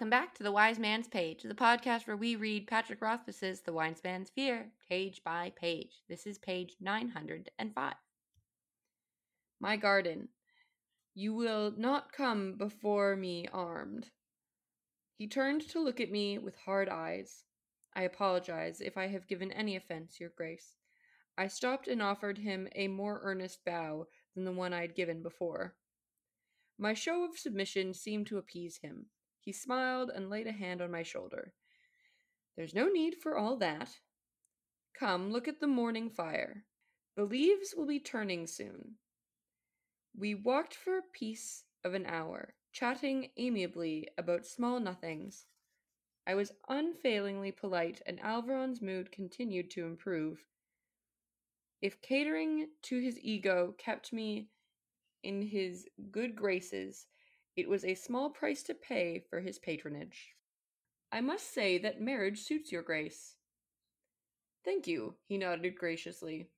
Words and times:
Welcome 0.00 0.08
back 0.08 0.34
to 0.36 0.42
the 0.42 0.50
Wise 0.50 0.78
Man's 0.78 1.08
Page, 1.08 1.42
the 1.42 1.54
podcast 1.54 2.06
where 2.06 2.16
we 2.16 2.34
read 2.34 2.66
Patrick 2.66 3.02
Rothfuss's 3.02 3.60
The 3.60 3.74
Wise 3.74 4.00
Man's 4.02 4.30
Fear, 4.30 4.70
page 4.88 5.20
by 5.22 5.52
page. 5.54 6.00
This 6.08 6.26
is 6.26 6.38
page 6.38 6.76
905. 6.80 7.92
My 9.60 9.76
garden. 9.76 10.28
You 11.14 11.34
will 11.34 11.74
not 11.76 12.14
come 12.14 12.56
before 12.56 13.14
me 13.14 13.46
armed. 13.52 14.08
He 15.18 15.28
turned 15.28 15.68
to 15.68 15.80
look 15.84 16.00
at 16.00 16.10
me 16.10 16.38
with 16.38 16.56
hard 16.56 16.88
eyes. 16.88 17.44
I 17.94 18.04
apologize 18.04 18.80
if 18.80 18.96
I 18.96 19.08
have 19.08 19.28
given 19.28 19.52
any 19.52 19.76
offense, 19.76 20.18
Your 20.18 20.32
Grace. 20.34 20.76
I 21.36 21.46
stopped 21.48 21.88
and 21.88 22.00
offered 22.00 22.38
him 22.38 22.68
a 22.74 22.88
more 22.88 23.20
earnest 23.22 23.66
bow 23.66 24.06
than 24.34 24.46
the 24.46 24.52
one 24.52 24.72
I 24.72 24.80
had 24.80 24.94
given 24.94 25.22
before. 25.22 25.74
My 26.78 26.94
show 26.94 27.22
of 27.22 27.36
submission 27.36 27.92
seemed 27.92 28.28
to 28.28 28.38
appease 28.38 28.78
him. 28.78 29.10
He 29.40 29.52
smiled 29.52 30.10
and 30.14 30.30
laid 30.30 30.46
a 30.46 30.52
hand 30.52 30.80
on 30.80 30.90
my 30.90 31.02
shoulder. 31.02 31.54
There's 32.56 32.74
no 32.74 32.88
need 32.88 33.16
for 33.16 33.36
all 33.36 33.56
that. 33.56 33.90
Come, 34.94 35.32
look 35.32 35.48
at 35.48 35.60
the 35.60 35.66
morning 35.66 36.10
fire. 36.10 36.64
The 37.16 37.24
leaves 37.24 37.74
will 37.74 37.86
be 37.86 38.00
turning 38.00 38.46
soon. 38.46 38.96
We 40.16 40.34
walked 40.34 40.74
for 40.74 40.98
a 40.98 41.12
piece 41.12 41.64
of 41.84 41.94
an 41.94 42.04
hour, 42.06 42.54
chatting 42.72 43.30
amiably 43.36 44.08
about 44.18 44.46
small 44.46 44.78
nothings. 44.78 45.46
I 46.26 46.34
was 46.34 46.52
unfailingly 46.68 47.52
polite, 47.52 48.02
and 48.06 48.20
Alveron's 48.20 48.82
mood 48.82 49.10
continued 49.10 49.70
to 49.70 49.86
improve. 49.86 50.44
If 51.80 52.02
catering 52.02 52.68
to 52.82 53.00
his 53.00 53.18
ego 53.20 53.74
kept 53.78 54.12
me 54.12 54.50
in 55.22 55.40
his 55.42 55.88
good 56.10 56.36
graces, 56.36 57.06
it 57.56 57.68
was 57.68 57.84
a 57.84 57.94
small 57.94 58.30
price 58.30 58.62
to 58.64 58.74
pay 58.74 59.22
for 59.28 59.40
his 59.40 59.58
patronage. 59.58 60.34
I 61.12 61.20
must 61.20 61.52
say 61.52 61.78
that 61.78 62.00
marriage 62.00 62.40
suits 62.40 62.70
your 62.70 62.82
grace. 62.82 63.36
Thank 64.64 64.86
you, 64.86 65.14
he 65.26 65.38
nodded 65.38 65.76
graciously. 65.76 66.50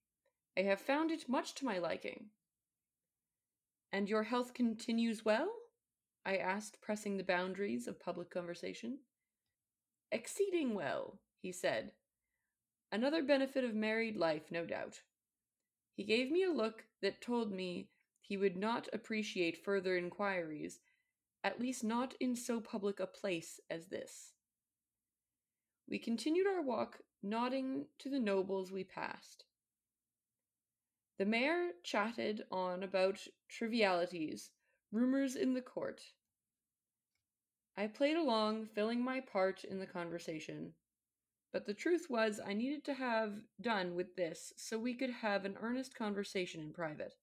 I 0.56 0.62
have 0.62 0.80
found 0.80 1.10
it 1.10 1.28
much 1.28 1.54
to 1.56 1.64
my 1.64 1.78
liking. 1.78 2.26
And 3.92 4.08
your 4.08 4.24
health 4.24 4.54
continues 4.54 5.24
well? 5.24 5.48
I 6.24 6.36
asked, 6.36 6.80
pressing 6.80 7.16
the 7.16 7.24
boundaries 7.24 7.86
of 7.86 8.00
public 8.00 8.30
conversation. 8.30 8.98
Exceeding 10.10 10.74
well, 10.74 11.18
he 11.40 11.52
said. 11.52 11.92
Another 12.92 13.22
benefit 13.22 13.64
of 13.64 13.74
married 13.74 14.16
life, 14.16 14.50
no 14.50 14.66
doubt. 14.66 15.00
He 15.94 16.04
gave 16.04 16.30
me 16.30 16.44
a 16.44 16.52
look 16.52 16.84
that 17.00 17.22
told 17.22 17.50
me 17.52 17.88
he 18.20 18.36
would 18.36 18.56
not 18.56 18.88
appreciate 18.92 19.64
further 19.64 19.96
inquiries, 19.96 20.80
at 21.44 21.60
least 21.60 21.82
not 21.82 22.14
in 22.20 22.36
so 22.36 22.60
public 22.60 23.00
a 23.00 23.06
place 23.06 23.60
as 23.70 23.86
this. 23.86 24.32
We 25.88 25.98
continued 25.98 26.46
our 26.46 26.62
walk, 26.62 27.00
nodding 27.22 27.86
to 27.98 28.08
the 28.08 28.20
nobles 28.20 28.70
we 28.70 28.84
passed. 28.84 29.44
The 31.18 31.26
Maer 31.26 31.72
chatted 31.82 32.42
on 32.50 32.82
about 32.82 33.26
trivialities, 33.48 34.50
rumors 34.90 35.36
in 35.36 35.54
the 35.54 35.60
court. 35.60 36.02
I 37.76 37.86
played 37.86 38.16
along, 38.16 38.66
filling 38.66 39.02
my 39.02 39.20
part 39.20 39.64
in 39.64 39.78
the 39.78 39.86
conversation. 39.86 40.72
But 41.52 41.66
the 41.66 41.74
truth 41.74 42.06
was, 42.08 42.40
I 42.44 42.54
needed 42.54 42.84
to 42.84 42.94
have 42.94 43.34
done 43.60 43.94
with 43.94 44.16
this 44.16 44.52
so 44.56 44.78
we 44.78 44.94
could 44.94 45.10
have 45.10 45.44
an 45.44 45.56
earnest 45.60 45.94
conversation 45.94 46.60
in 46.60 46.72
private 46.72 47.14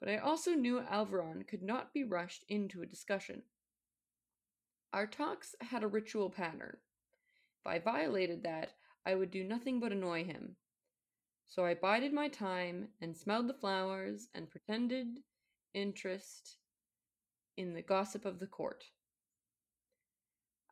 but 0.00 0.08
I 0.08 0.18
also 0.18 0.52
knew 0.52 0.80
Alveron 0.80 1.46
could 1.46 1.62
not 1.62 1.92
be 1.92 2.04
rushed 2.04 2.44
into 2.48 2.82
a 2.82 2.86
discussion. 2.86 3.42
Our 4.92 5.06
talks 5.06 5.54
had 5.60 5.82
a 5.82 5.88
ritual 5.88 6.30
pattern. 6.30 6.76
If 7.60 7.66
I 7.66 7.78
violated 7.78 8.42
that, 8.42 8.74
I 9.06 9.14
would 9.14 9.30
do 9.30 9.42
nothing 9.42 9.80
but 9.80 9.92
annoy 9.92 10.24
him. 10.24 10.56
So 11.46 11.64
I 11.64 11.74
bided 11.74 12.12
my 12.12 12.28
time 12.28 12.88
and 13.00 13.16
smelled 13.16 13.48
the 13.48 13.54
flowers 13.54 14.28
and 14.34 14.50
pretended 14.50 15.20
interest 15.72 16.56
in 17.56 17.74
the 17.74 17.82
gossip 17.82 18.24
of 18.24 18.38
the 18.38 18.46
court. 18.46 18.84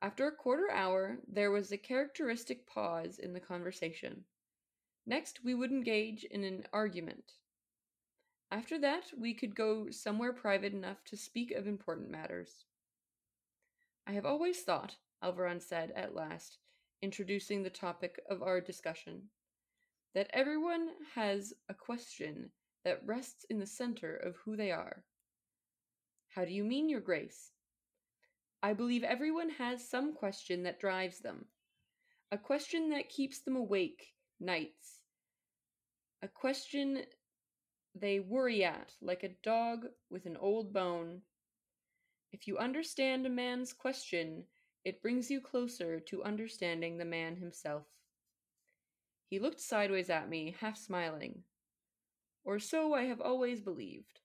After 0.00 0.26
a 0.26 0.34
quarter 0.34 0.70
hour, 0.70 1.18
there 1.28 1.50
was 1.50 1.70
a 1.70 1.76
characteristic 1.76 2.66
pause 2.66 3.18
in 3.18 3.32
the 3.32 3.40
conversation. 3.40 4.24
Next, 5.06 5.44
we 5.44 5.54
would 5.54 5.70
engage 5.70 6.24
in 6.24 6.42
an 6.42 6.66
argument. 6.72 7.32
After 8.52 8.78
that, 8.80 9.10
we 9.18 9.32
could 9.32 9.54
go 9.54 9.88
somewhere 9.90 10.34
private 10.34 10.74
enough 10.74 11.02
to 11.04 11.16
speak 11.16 11.52
of 11.52 11.66
important 11.66 12.10
matters. 12.10 12.66
I 14.06 14.12
have 14.12 14.26
always 14.26 14.60
thought, 14.60 14.98
Alveron 15.24 15.62
said 15.62 15.90
at 15.96 16.14
last, 16.14 16.58
introducing 17.00 17.62
the 17.62 17.70
topic 17.70 18.20
of 18.28 18.42
our 18.42 18.60
discussion, 18.60 19.22
that 20.14 20.28
everyone 20.34 20.90
has 21.14 21.54
a 21.70 21.74
question 21.74 22.50
that 22.84 23.00
rests 23.06 23.46
in 23.48 23.58
the 23.58 23.66
center 23.66 24.16
of 24.16 24.36
who 24.36 24.54
they 24.54 24.70
are. 24.70 25.02
How 26.28 26.44
do 26.44 26.52
you 26.52 26.62
mean, 26.62 26.90
Your 26.90 27.00
Grace? 27.00 27.52
I 28.62 28.74
believe 28.74 29.02
everyone 29.02 29.48
has 29.48 29.88
some 29.88 30.12
question 30.12 30.64
that 30.64 30.78
drives 30.78 31.20
them, 31.20 31.46
a 32.30 32.36
question 32.36 32.90
that 32.90 33.08
keeps 33.08 33.40
them 33.40 33.56
awake 33.56 34.08
nights, 34.38 35.00
a 36.20 36.28
question 36.28 37.04
they 37.94 38.20
worry 38.20 38.64
at, 38.64 38.94
like 39.00 39.22
a 39.22 39.36
dog 39.42 39.86
with 40.10 40.26
an 40.26 40.36
old 40.36 40.72
bone. 40.72 41.22
If 42.32 42.46
you 42.46 42.58
understand 42.58 43.26
a 43.26 43.30
man's 43.30 43.72
question, 43.72 44.44
it 44.84 45.02
brings 45.02 45.30
you 45.30 45.40
closer 45.40 46.00
to 46.00 46.24
understanding 46.24 46.96
the 46.96 47.04
man 47.04 47.36
himself. 47.36 47.84
He 49.28 49.38
looked 49.38 49.60
sideways 49.60 50.10
at 50.10 50.28
me, 50.28 50.54
half 50.60 50.76
smiling. 50.76 51.42
Or 52.44 52.58
so 52.58 52.94
I 52.94 53.04
have 53.04 53.20
always 53.20 53.60
believed. 53.60 54.20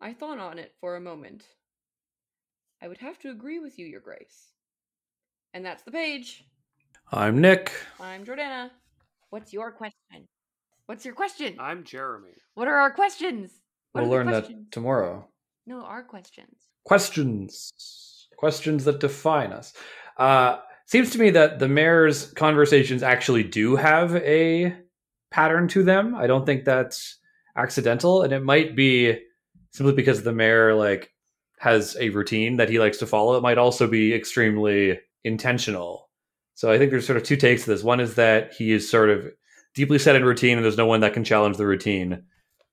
I 0.00 0.12
thought 0.12 0.38
on 0.38 0.58
it 0.58 0.74
for 0.80 0.96
a 0.96 1.00
moment. 1.00 1.44
I 2.80 2.88
would 2.88 2.98
have 2.98 3.18
to 3.20 3.30
agree 3.30 3.58
with 3.58 3.78
you, 3.78 3.86
Your 3.86 4.00
Grace. 4.00 4.54
And 5.52 5.64
that's 5.64 5.82
the 5.82 5.90
page. 5.90 6.44
I'm 7.10 7.40
Nick. 7.40 7.72
I'm 7.98 8.24
Jordana. 8.24 8.70
What's 9.30 9.52
your 9.52 9.72
question? 9.72 10.28
What's 10.88 11.04
your 11.04 11.12
question? 11.12 11.54
I'm 11.60 11.84
Jeremy. 11.84 12.30
What 12.54 12.66
are 12.66 12.78
our 12.78 12.90
questions? 12.90 13.50
What 13.92 14.04
we'll 14.04 14.10
learn 14.10 14.28
the 14.28 14.40
that 14.40 14.72
tomorrow. 14.72 15.28
No, 15.66 15.82
our 15.82 16.02
questions. 16.02 16.62
Questions. 16.86 17.70
Questions 18.38 18.84
that 18.84 18.98
define 18.98 19.52
us. 19.52 19.74
Uh, 20.16 20.60
seems 20.86 21.10
to 21.10 21.18
me 21.18 21.28
that 21.28 21.58
the 21.58 21.68
Maer's 21.68 22.32
conversations 22.32 23.02
actually 23.02 23.42
do 23.42 23.76
have 23.76 24.16
a 24.16 24.74
pattern 25.30 25.68
to 25.68 25.82
them. 25.82 26.14
I 26.14 26.26
don't 26.26 26.46
think 26.46 26.64
that's 26.64 27.18
accidental, 27.54 28.22
and 28.22 28.32
it 28.32 28.42
might 28.42 28.74
be 28.74 29.18
simply 29.72 29.92
because 29.92 30.22
the 30.22 30.32
Maer 30.32 30.74
like 30.74 31.12
has 31.58 31.98
a 32.00 32.08
routine 32.08 32.56
that 32.56 32.70
he 32.70 32.78
likes 32.78 32.96
to 33.00 33.06
follow. 33.06 33.36
It 33.36 33.42
might 33.42 33.58
also 33.58 33.88
be 33.88 34.14
extremely 34.14 34.98
intentional. 35.22 36.08
So 36.54 36.72
I 36.72 36.78
think 36.78 36.92
there's 36.92 37.06
sort 37.06 37.18
of 37.18 37.24
two 37.24 37.36
takes 37.36 37.64
to 37.64 37.72
this. 37.72 37.82
One 37.82 38.00
is 38.00 38.14
that 38.14 38.54
he 38.54 38.72
is 38.72 38.90
sort 38.90 39.10
of 39.10 39.30
deeply 39.78 39.98
set 39.98 40.16
in 40.16 40.24
routine 40.24 40.58
and 40.58 40.64
there's 40.64 40.76
no 40.76 40.84
one 40.84 41.00
that 41.00 41.14
can 41.14 41.24
challenge 41.24 41.56
the 41.56 41.66
routine. 41.66 42.24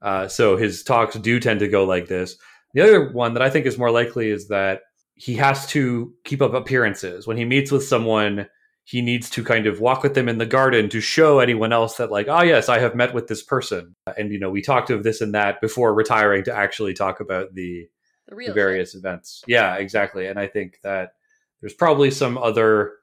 Uh, 0.02 0.28
so 0.28 0.58
his 0.58 0.84
talks 0.84 1.16
do 1.16 1.40
tend 1.40 1.62
to 1.62 1.70
go 1.70 1.86
like 1.86 2.08
this. 2.08 2.36
The 2.74 2.82
other 2.82 3.12
one 3.14 3.34
that 3.36 3.42
I 3.42 3.50
think 3.50 3.66
is 3.66 3.78
more 3.78 3.92
likely 3.92 4.30
is 4.30 4.50
that 4.50 4.82
he 5.14 5.36
has 5.36 5.66
to 5.68 6.14
keep 6.26 6.42
up 6.42 6.54
appearances. 6.54 7.26
When 7.26 7.38
he 7.38 7.46
meets 7.46 7.72
with 7.72 7.86
someone, 7.86 8.48
he 8.84 9.02
needs 9.02 9.30
to 9.30 9.44
kind 9.44 9.66
of 9.66 9.80
walk 9.80 10.04
with 10.04 10.14
them 10.14 10.28
in 10.28 10.38
the 10.38 10.46
garden 10.46 10.90
to 10.90 11.00
show 11.00 11.40
anyone 11.40 11.72
else 11.72 11.96
that, 11.96 12.12
like, 12.12 12.28
oh, 12.28 12.44
yes, 12.44 12.70
I 12.70 12.80
have 12.80 12.94
met 12.94 13.14
with 13.14 13.28
this 13.28 13.42
person. 13.42 13.96
And, 14.18 14.32
you 14.32 14.40
know, 14.40 14.52
we 14.52 14.62
talked 14.62 14.90
of 14.90 15.04
this 15.04 15.22
and 15.22 15.34
that 15.34 15.62
before 15.62 15.96
retiring 15.96 16.44
to 16.44 16.54
actually 16.54 16.94
talk 16.94 17.20
about 17.22 17.56
the, 17.56 17.88
The 18.28 18.48
the 18.48 18.54
various 18.54 18.94
events. 18.94 19.44
Yeah, 19.48 19.76
exactly. 19.76 20.28
And 20.28 20.38
I 20.38 20.48
think 20.48 20.80
that 20.84 21.14
there's 21.62 21.74
probably 21.74 22.12
some 22.12 22.38
other 22.38 22.94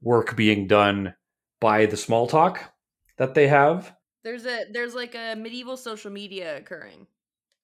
work 0.00 0.34
being 0.34 0.66
done 0.66 1.14
by 1.60 1.86
the 1.86 1.96
small 1.96 2.26
talk 2.26 2.72
that 3.20 3.34
they 3.34 3.46
have. 3.46 3.94
There's 4.24 4.46
a 4.46 4.64
there's 4.72 4.94
like 4.94 5.14
a 5.14 5.36
medieval 5.36 5.76
social 5.76 6.10
media 6.10 6.56
occurring. 6.56 7.06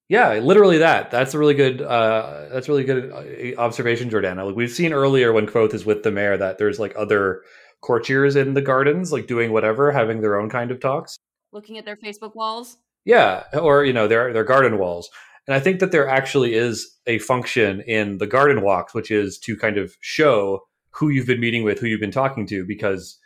Yeah, 0.07 0.35
literally 0.35 0.77
that. 0.77 1.11
That's 1.11 1.33
a 1.33 1.39
really 1.39 1.55
good. 1.55 1.81
Uh, 1.81 2.47
that's 2.51 2.69
really 2.69 2.85
good 2.85 3.11
uh, 3.11 3.59
observation, 3.59 4.09
Jordana. 4.09 4.45
Like 4.45 4.55
we've 4.55 4.71
seen 4.71 4.93
earlier 4.93 5.33
when 5.33 5.47
Kvothe 5.47 5.73
is 5.73 5.85
with 5.85 6.03
the 6.03 6.11
Maer, 6.11 6.37
that 6.37 6.59
there's 6.59 6.79
like 6.79 6.93
other 6.95 7.41
courtiers 7.81 8.35
in 8.35 8.53
the 8.53 8.61
gardens, 8.61 9.11
like 9.11 9.27
doing 9.27 9.51
whatever, 9.51 9.91
having 9.91 10.21
their 10.21 10.39
own 10.39 10.49
kind 10.49 10.71
of 10.71 10.79
talks. 10.79 11.17
Looking 11.51 11.77
at 11.77 11.85
their 11.85 11.97
Facebook 11.97 12.35
walls. 12.35 12.77
Yeah, 13.03 13.43
or 13.59 13.83
you 13.83 13.93
know 13.93 14.07
their 14.07 14.31
their 14.31 14.45
garden 14.45 14.77
walls. 14.77 15.09
And 15.47 15.55
I 15.55 15.59
think 15.59 15.79
that 15.79 15.91
there 15.91 16.07
actually 16.07 16.53
is 16.53 16.97
a 17.07 17.17
function 17.19 17.81
in 17.81 18.19
the 18.19 18.27
garden 18.27 18.61
walks, 18.61 18.93
which 18.93 19.09
is 19.09 19.39
to 19.39 19.57
kind 19.57 19.77
of 19.77 19.95
show 20.01 20.61
who 20.91 21.09
you've 21.09 21.27
been 21.27 21.39
meeting 21.39 21.63
with, 21.63 21.79
who 21.79 21.87
you've 21.87 22.01
been 22.01 22.11
talking 22.11 22.45
to, 22.47 22.65
because 22.65 23.17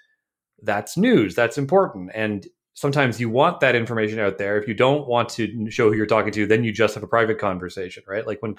that's 0.62 0.98
news, 0.98 1.36
that's 1.36 1.58
important. 1.58 2.12
And 2.14 2.48
sometimes 2.74 3.20
you 3.20 3.30
want 3.30 3.60
that 3.60 3.76
information 3.76 4.20
out 4.20 4.38
there. 4.38 4.58
If 4.58 4.68
you 4.68 4.74
don't 4.74 5.08
want 5.08 5.30
to 5.30 5.70
show 5.70 5.90
who 5.90 5.96
you're 5.96 6.06
talking 6.06 6.32
to, 6.34 6.48
then 6.48 6.64
you 6.64 6.72
just 6.72 6.96
have 6.96 7.04
a 7.04 7.08
private 7.08 7.40
conversation, 7.40 8.04
right? 8.08 8.26
Like 8.26 8.42
when 8.42 8.56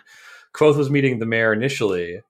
Kvothe 0.54 0.76
was 0.76 0.90
meeting 0.90 1.18
the 1.18 1.26
Maer 1.26 1.52
initially, 1.52 2.20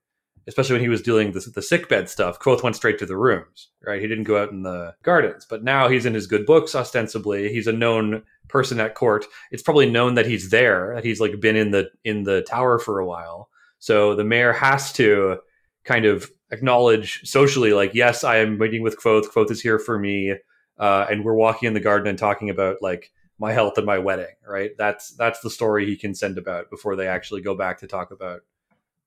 especially 0.46 0.74
when 0.74 0.82
he 0.82 0.88
was 0.88 1.02
doing 1.02 1.32
the, 1.32 1.40
the 1.54 1.62
sick 1.62 1.88
bed 1.88 2.08
stuff, 2.08 2.38
Kvothe 2.38 2.62
went 2.62 2.76
straight 2.76 2.98
to 2.98 3.06
the 3.06 3.16
rooms, 3.16 3.69
right? 3.84 4.00
He 4.00 4.08
didn't 4.08 4.24
go 4.24 4.40
out 4.42 4.50
in 4.50 4.62
the 4.62 4.94
gardens. 5.02 5.46
But 5.48 5.64
now 5.64 5.88
he's 5.88 6.06
in 6.06 6.14
his 6.14 6.26
good 6.26 6.46
books, 6.46 6.74
ostensibly. 6.74 7.52
He's 7.52 7.66
a 7.66 7.72
known 7.72 8.22
person 8.48 8.80
at 8.80 8.94
court. 8.94 9.24
It's 9.50 9.62
probably 9.62 9.90
known 9.90 10.14
that 10.14 10.26
he's 10.26 10.50
there, 10.50 10.92
that 10.94 11.04
he's 11.04 11.20
like 11.20 11.40
been 11.40 11.56
in 11.56 11.70
the 11.70 11.90
in 12.04 12.24
the 12.24 12.42
tower 12.42 12.78
for 12.78 12.98
a 12.98 13.06
while. 13.06 13.48
So 13.78 14.14
the 14.14 14.24
Maer 14.24 14.52
has 14.52 14.92
to 14.94 15.38
kind 15.84 16.04
of 16.04 16.30
acknowledge 16.52 17.28
socially, 17.28 17.72
like, 17.72 17.94
yes, 17.94 18.22
I 18.22 18.37
am 18.37 18.58
meeting 18.58 18.82
with 18.82 18.99
Kvothe. 18.99 19.25
Kvothe 19.25 19.50
is 19.50 19.60
here 19.60 19.78
for 19.78 19.99
me, 19.99 20.37
uh, 20.78 21.06
and 21.10 21.25
we're 21.25 21.34
walking 21.34 21.66
in 21.66 21.75
the 21.75 21.81
garden 21.81 22.08
and 22.08 22.19
talking 22.19 22.50
about 22.50 22.76
like 22.81 23.10
my 23.38 23.52
health 23.52 23.78
and 23.78 23.87
my 23.87 23.99
wedding. 23.99 24.34
Right? 24.46 24.70
That's 24.78 25.10
that's 25.16 25.40
the 25.40 25.50
story 25.50 25.87
he 25.87 25.96
can 25.96 26.14
send 26.14 26.38
about 26.38 26.70
before 26.70 26.94
they 26.94 27.08
actually 27.08 27.40
go 27.40 27.56
back 27.56 27.78
to 27.78 27.88
talk 27.88 28.12
about 28.12 28.43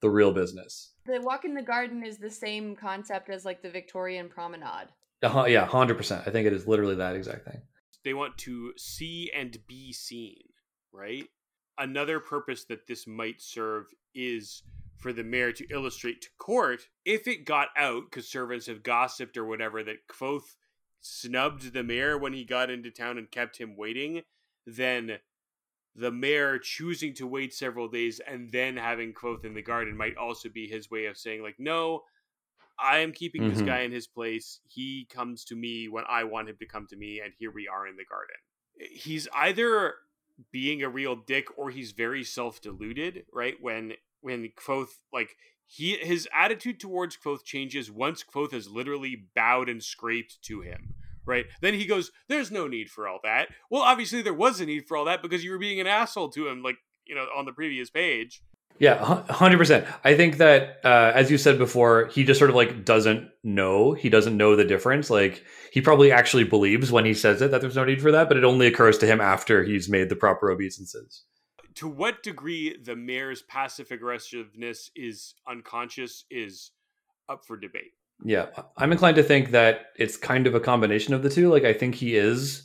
the 0.01 0.09
real 0.09 0.33
business. 0.33 0.91
The 1.05 1.21
walk 1.21 1.45
in 1.45 1.53
the 1.53 1.61
garden 1.61 2.03
is 2.03 2.17
the 2.17 2.29
same 2.29 2.75
concept 2.75 3.29
as 3.29 3.45
like 3.45 3.61
the 3.61 3.69
Victorian 3.69 4.27
promenade. 4.27 4.89
Uh, 5.23 5.45
yeah, 5.47 5.65
hundred 5.65 5.97
percent. 5.97 6.23
I 6.27 6.31
think 6.31 6.47
it 6.47 6.53
is 6.53 6.67
literally 6.67 6.95
that 6.95 7.15
exact 7.15 7.45
thing. 7.45 7.61
They 8.03 8.13
want 8.13 8.37
to 8.39 8.73
see 8.77 9.31
and 9.35 9.57
be 9.67 9.93
seen, 9.93 10.43
right? 10.91 11.27
Another 11.77 12.19
purpose 12.19 12.65
that 12.65 12.87
this 12.87 13.07
might 13.07 13.41
serve 13.41 13.87
is 14.13 14.63
for 14.97 15.13
the 15.13 15.23
Maer 15.23 15.51
to 15.53 15.67
illustrate 15.69 16.21
to 16.21 16.29
court 16.37 16.87
if 17.03 17.27
it 17.27 17.45
got 17.45 17.69
out 17.77 18.03
because 18.09 18.29
servants 18.29 18.67
have 18.67 18.83
gossiped 18.83 19.37
or 19.37 19.45
whatever 19.45 19.83
that 19.83 20.07
Kvothe 20.07 20.55
snubbed 21.01 21.73
the 21.73 21.83
Maer 21.83 22.17
when 22.17 22.33
he 22.33 22.43
got 22.43 22.69
into 22.69 22.89
town 22.89 23.17
and 23.17 23.29
kept 23.29 23.57
him 23.57 23.75
waiting, 23.77 24.23
then 24.65 25.19
the 25.95 26.11
Maer 26.11 26.59
choosing 26.59 27.13
to 27.15 27.27
wait 27.27 27.53
several 27.53 27.87
days 27.87 28.19
and 28.27 28.51
then 28.51 28.77
having 28.77 29.13
Kvothe 29.13 29.45
in 29.45 29.53
the 29.53 29.61
garden 29.61 29.95
might 29.95 30.17
also 30.17 30.49
be 30.49 30.67
his 30.67 30.89
way 30.89 31.05
of 31.05 31.17
saying 31.17 31.41
like, 31.43 31.55
no, 31.59 32.01
I 32.79 32.99
am 32.99 33.13
keeping 33.13 33.43
mm-hmm. 33.43 33.53
this 33.53 33.61
guy 33.61 33.81
in 33.81 33.91
his 33.91 34.07
place. 34.07 34.59
He 34.67 35.07
comes 35.09 35.45
to 35.45 35.55
me 35.55 35.87
when 35.87 36.03
I 36.09 36.23
want 36.25 36.49
him 36.49 36.57
to 36.59 36.65
come 36.65 36.87
to 36.89 36.97
me, 36.97 37.21
and 37.23 37.33
here 37.39 37.51
we 37.51 37.67
are 37.67 37.87
in 37.87 37.95
the 37.95 38.03
garden. 38.03 38.35
He's 38.91 39.27
either 39.33 39.93
being 40.51 40.83
a 40.83 40.89
real 40.89 41.15
dick 41.15 41.47
or 41.57 41.69
he's 41.69 41.93
very 41.93 42.23
self-deluded, 42.23 43.23
right? 43.31 43.55
When 43.61 43.93
when 44.25 44.49
Kvothe 44.57 44.89
like 45.13 45.37
he 45.67 45.97
his 45.97 46.27
attitude 46.33 46.79
towards 46.79 47.15
Kvothe 47.15 47.43
changes 47.43 47.91
once 47.91 48.23
Kvothe 48.23 48.51
has 48.51 48.67
literally 48.67 49.27
bowed 49.35 49.69
and 49.69 49.81
scraped 49.81 50.41
to 50.43 50.61
him. 50.61 50.95
Right? 51.25 51.45
Then 51.61 51.73
he 51.73 51.85
goes, 51.85 52.11
There's 52.27 52.51
no 52.51 52.67
need 52.67 52.89
for 52.89 53.07
all 53.07 53.19
that. 53.23 53.47
Well, 53.69 53.81
obviously 53.81 54.21
there 54.21 54.33
was 54.33 54.59
a 54.59 54.65
need 54.65 54.87
for 54.87 54.97
all 54.97 55.05
that 55.05 55.21
because 55.21 55.43
you 55.43 55.51
were 55.51 55.57
being 55.57 55.79
an 55.79 55.87
asshole 55.87 56.29
to 56.29 56.47
him, 56.47 56.61
like, 56.61 56.77
you 57.05 57.15
know, 57.15 57.25
on 57.35 57.45
the 57.45 57.51
previous 57.51 57.89
page. 57.89 58.43
Yeah, 58.77 59.23
hundred 59.29 59.57
percent. 59.57 59.87
I 60.03 60.15
think 60.15 60.37
that, 60.37 60.81
uh, 60.83 61.13
as 61.15 61.31
you 61.31 61.37
said 61.37 61.57
before, 61.57 62.07
he 62.07 62.25
just 62.25 62.37
sort 62.37 62.49
of 62.49 62.57
like 62.57 62.83
doesn't 62.83 63.29
know. 63.41 63.93
He 63.93 64.09
doesn't 64.09 64.35
know 64.35 64.55
the 64.55 64.65
difference. 64.65 65.09
Like 65.09 65.43
he 65.71 65.81
probably 65.81 66.11
actually 66.11 66.43
believes 66.43 66.91
when 66.91 67.05
he 67.05 67.13
says 67.13 67.41
it 67.41 67.51
that 67.51 67.61
there's 67.61 67.77
no 67.77 67.85
need 67.85 68.01
for 68.01 68.11
that, 68.11 68.27
but 68.27 68.37
it 68.37 68.43
only 68.43 68.67
occurs 68.67 68.97
to 68.97 69.07
him 69.07 69.21
after 69.21 69.63
he's 69.63 69.87
made 69.87 70.09
the 70.09 70.15
proper 70.15 70.51
obeisances 70.51 71.23
to 71.75 71.87
what 71.87 72.23
degree 72.23 72.77
the 72.77 72.95
Maer's 72.95 73.41
passive 73.43 73.91
aggressiveness 73.91 74.91
is 74.95 75.35
unconscious 75.47 76.25
is 76.29 76.71
up 77.29 77.45
for 77.45 77.57
debate. 77.57 77.91
Yeah, 78.23 78.47
I'm 78.77 78.91
inclined 78.91 79.17
to 79.17 79.23
think 79.23 79.51
that 79.51 79.87
it's 79.97 80.15
kind 80.15 80.47
of 80.47 80.55
a 80.55 80.59
combination 80.59 81.13
of 81.13 81.21
the 81.21 81.29
two. 81.29 81.49
Like, 81.49 81.65
I 81.65 81.73
think 81.73 81.95
he 81.95 82.15
is 82.15 82.63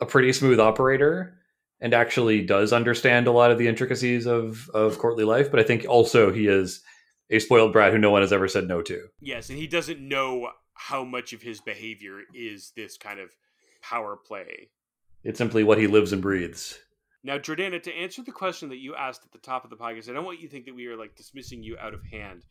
a 0.00 0.06
pretty 0.06 0.32
smooth 0.32 0.60
operator 0.60 1.38
and 1.80 1.94
actually 1.94 2.44
does 2.44 2.72
understand 2.72 3.26
a 3.26 3.32
lot 3.32 3.50
of 3.50 3.58
the 3.58 3.66
intricacies 3.66 4.26
of 4.26 4.68
of 4.74 4.98
courtly 4.98 5.24
life, 5.24 5.50
but 5.50 5.60
I 5.60 5.62
think 5.62 5.86
also 5.88 6.30
he 6.30 6.46
is 6.46 6.82
a 7.30 7.38
spoiled 7.38 7.72
brat 7.72 7.92
who 7.92 7.98
no 7.98 8.10
one 8.10 8.22
has 8.22 8.32
ever 8.32 8.48
said 8.48 8.68
no 8.68 8.82
to. 8.82 9.06
Yes, 9.20 9.48
and 9.48 9.58
he 9.58 9.66
doesn't 9.66 10.00
know 10.00 10.50
how 10.74 11.04
much 11.04 11.32
of 11.32 11.40
his 11.40 11.60
behavior 11.60 12.20
is 12.34 12.72
this 12.76 12.98
kind 12.98 13.20
of 13.20 13.30
power 13.82 14.16
play. 14.16 14.68
It's 15.24 15.38
simply 15.38 15.64
what 15.64 15.78
he 15.78 15.86
lives 15.86 16.12
and 16.12 16.20
breathes. 16.20 16.78
Now, 17.22 17.38
Jordana, 17.38 17.82
to 17.82 17.94
answer 17.94 18.22
the 18.22 18.32
question 18.32 18.70
that 18.70 18.78
you 18.78 18.94
asked 18.94 19.24
at 19.24 19.32
the 19.32 19.38
top 19.38 19.64
of 19.64 19.70
the 19.70 19.76
podcast, 19.76 20.08
I 20.08 20.14
don't 20.14 20.24
want 20.24 20.40
you 20.40 20.48
to 20.48 20.52
think 20.52 20.64
that 20.64 20.74
we 20.74 20.86
are 20.86 20.96
like 20.96 21.16
dismissing 21.16 21.62
you 21.62 21.76
out 21.78 21.92
of 21.92 22.00
hand. 22.10 22.46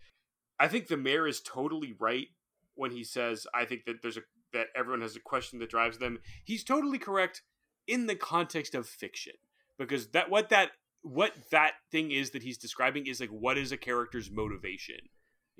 I 0.60 0.68
think 0.68 0.88
the 0.88 0.98
Maer 0.98 1.27
is 1.27 1.42
totally 1.42 1.95
right 2.00 2.27
when 2.75 2.92
he 2.92 3.04
says, 3.04 3.48
I 3.54 3.66
think 3.66 3.86
that 3.86 4.01
there's 4.01 4.18
a 4.18 4.21
that 4.54 4.68
everyone 4.75 5.01
has 5.01 5.16
a 5.16 5.19
question 5.19 5.60
that 5.60 5.69
drives 5.69 6.00
them. 6.00 6.19
He's 6.44 6.63
totally 6.63 6.98
correct 6.98 7.44
in 7.88 8.07
the 8.07 8.16
context 8.16 8.75
of 8.75 8.88
fiction. 8.88 9.33
Because 9.77 10.07
that 10.10 10.30
what 10.30 10.50
that 10.50 10.71
what 11.01 11.33
that 11.51 11.74
thing 11.92 12.12
is 12.12 12.31
that 12.31 12.44
he's 12.44 12.57
describing 12.57 13.07
is 13.07 13.19
like 13.19 13.30
what 13.30 13.57
is 13.57 13.71
a 13.71 13.77
character's 13.77 14.30
motivation? 14.31 14.98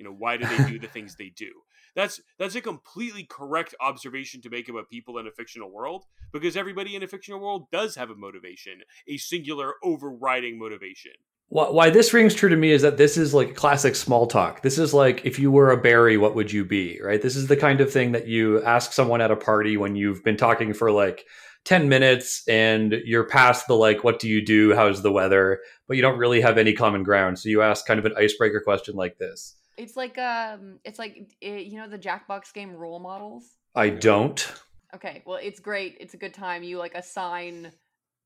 You 0.00 0.06
know, 0.06 0.14
why 0.14 0.38
do 0.38 0.46
they 0.46 0.64
do 0.64 0.78
the 0.78 0.86
things 0.92 1.14
they 1.14 1.28
do? 1.28 1.50
That's 1.94 2.22
that's 2.38 2.54
a 2.54 2.62
completely 2.62 3.24
correct 3.24 3.74
observation 3.80 4.40
to 4.42 4.50
make 4.50 4.68
about 4.70 4.88
people 4.88 5.18
in 5.18 5.26
a 5.26 5.30
fictional 5.30 5.70
world 5.70 6.06
because 6.32 6.56
everybody 6.56 6.96
in 6.96 7.02
a 7.02 7.06
fictional 7.06 7.38
world 7.38 7.66
does 7.70 7.96
have 7.96 8.08
a 8.08 8.14
motivation, 8.14 8.80
a 9.06 9.18
singular 9.18 9.74
overriding 9.84 10.58
motivation. 10.58 11.12
Why 11.50 11.90
this 11.90 12.14
rings 12.14 12.34
true 12.34 12.48
to 12.48 12.56
me 12.56 12.70
is 12.70 12.80
that 12.82 12.96
this 12.96 13.18
is 13.18 13.34
like 13.34 13.56
classic 13.56 13.96
small 13.96 14.26
talk. 14.26 14.62
This 14.62 14.78
is 14.78 14.94
like 14.94 15.26
if 15.26 15.38
you 15.38 15.50
were 15.50 15.72
a 15.72 15.76
berry, 15.76 16.16
what 16.16 16.34
would 16.34 16.50
you 16.50 16.64
be? 16.64 16.98
Right? 17.02 17.20
This 17.20 17.36
is 17.36 17.48
the 17.48 17.56
kind 17.56 17.82
of 17.82 17.92
thing 17.92 18.12
that 18.12 18.26
you 18.26 18.62
ask 18.62 18.92
someone 18.92 19.20
at 19.20 19.32
a 19.32 19.36
party 19.36 19.76
when 19.76 19.96
you've 19.96 20.24
been 20.24 20.36
talking 20.36 20.72
for 20.72 20.90
like 20.92 21.26
10 21.66 21.90
minutes 21.90 22.42
and 22.48 22.94
you're 23.04 23.24
past 23.24 23.66
the 23.66 23.74
like 23.74 24.02
what 24.02 24.18
do 24.18 24.28
you 24.28 24.42
do 24.42 24.74
how's 24.74 25.02
the 25.02 25.12
weather 25.12 25.60
but 25.86 25.94
you 25.94 26.02
don't 26.02 26.16
really 26.16 26.40
have 26.40 26.56
any 26.56 26.72
common 26.72 27.02
ground 27.02 27.38
so 27.38 27.50
you 27.50 27.60
ask 27.60 27.86
kind 27.86 28.00
of 28.00 28.06
an 28.06 28.14
icebreaker 28.16 28.62
question 28.64 28.96
like 28.96 29.18
this 29.18 29.56
it's 29.80 29.96
like 29.96 30.18
um, 30.18 30.78
it's 30.84 30.98
like 30.98 31.16
it, 31.40 31.46
eh, 31.46 31.56
you 31.58 31.78
know 31.78 31.88
the 31.88 31.98
Jackbox 31.98 32.52
game 32.52 32.74
role 32.74 33.00
models. 33.00 33.56
I 33.74 33.88
don't. 33.88 34.52
Okay, 34.94 35.22
well 35.24 35.38
it's 35.42 35.58
great. 35.60 35.96
It's 36.00 36.14
a 36.14 36.18
good 36.18 36.34
time. 36.34 36.62
You 36.62 36.78
like 36.78 36.94
assign 36.94 37.72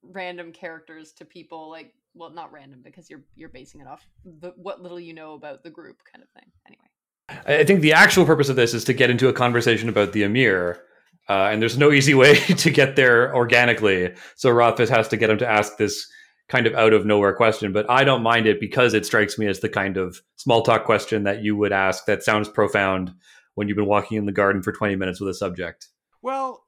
random 0.02 0.52
characters 0.52 1.12
to 1.12 1.24
people 1.24 1.70
like 1.70 1.94
well 2.14 2.30
not 2.30 2.52
random 2.52 2.80
because 2.82 3.08
you're 3.08 3.22
you're 3.36 3.48
basing 3.48 3.80
it 3.80 3.86
off 3.86 4.06
the 4.40 4.52
what 4.56 4.82
little 4.82 5.00
you 5.00 5.14
know 5.14 5.34
about 5.34 5.62
the 5.62 5.70
group 5.70 5.98
kind 6.12 6.22
of 6.22 6.28
thing. 6.30 6.50
Anyway. 6.66 7.60
I 7.60 7.64
think 7.64 7.80
the 7.80 7.94
actual 7.94 8.26
purpose 8.26 8.50
of 8.50 8.56
this 8.56 8.74
is 8.74 8.84
to 8.84 8.92
get 8.92 9.08
into 9.08 9.28
a 9.28 9.32
conversation 9.32 9.88
about 9.88 10.12
the 10.12 10.24
Amyr. 10.24 10.82
Uh, 11.26 11.48
and 11.50 11.62
there's 11.62 11.78
no 11.78 11.90
easy 11.90 12.12
way 12.12 12.34
to 12.58 12.70
get 12.70 12.96
there 12.96 13.34
organically. 13.34 14.12
So 14.36 14.50
Rothfuss 14.50 14.90
has 14.90 15.08
to 15.08 15.16
get 15.16 15.30
him 15.30 15.38
to 15.38 15.48
ask 15.48 15.78
this 15.78 16.06
kind 16.48 16.66
of 16.66 16.74
out 16.74 16.92
of 16.92 17.06
nowhere 17.06 17.34
question, 17.34 17.72
but 17.72 17.88
I 17.90 18.04
don't 18.04 18.22
mind 18.22 18.46
it 18.46 18.60
because 18.60 18.94
it 18.94 19.06
strikes 19.06 19.38
me 19.38 19.46
as 19.46 19.60
the 19.60 19.68
kind 19.68 19.96
of 19.96 20.20
small 20.36 20.62
talk 20.62 20.84
question 20.84 21.24
that 21.24 21.42
you 21.42 21.56
would 21.56 21.72
ask 21.72 22.04
that 22.06 22.22
sounds 22.22 22.48
profound 22.48 23.14
when 23.54 23.68
you've 23.68 23.76
been 23.76 23.86
walking 23.86 24.18
in 24.18 24.26
the 24.26 24.32
garden 24.32 24.62
for 24.62 24.72
20 24.72 24.96
minutes 24.96 25.20
with 25.20 25.30
a 25.30 25.34
subject. 25.34 25.88
Well, 26.20 26.64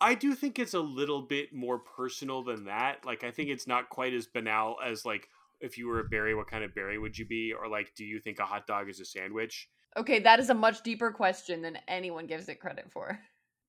I 0.00 0.14
do 0.14 0.34
think 0.34 0.58
it's 0.58 0.74
a 0.74 0.80
little 0.80 1.22
bit 1.22 1.52
more 1.52 1.78
personal 1.78 2.42
than 2.42 2.64
that. 2.64 3.04
Like, 3.04 3.22
I 3.22 3.30
think 3.30 3.50
it's 3.50 3.66
not 3.66 3.90
quite 3.90 4.14
as 4.14 4.26
banal 4.26 4.76
as, 4.84 5.04
like, 5.04 5.28
if 5.60 5.76
you 5.76 5.88
were 5.88 6.00
a 6.00 6.04
berry, 6.04 6.34
what 6.34 6.50
kind 6.50 6.64
of 6.64 6.74
berry 6.74 6.98
would 6.98 7.18
you 7.18 7.26
be? 7.26 7.52
Or, 7.52 7.68
like, 7.68 7.94
do 7.94 8.04
you 8.04 8.18
think 8.18 8.38
a 8.38 8.46
hot 8.46 8.66
dog 8.66 8.88
is 8.88 8.98
a 8.98 9.04
sandwich? 9.04 9.68
Okay, 9.96 10.20
that 10.20 10.40
is 10.40 10.48
a 10.48 10.54
much 10.54 10.82
deeper 10.82 11.10
question 11.10 11.60
than 11.60 11.78
anyone 11.86 12.26
gives 12.26 12.48
it 12.48 12.60
credit 12.60 12.90
for. 12.90 13.20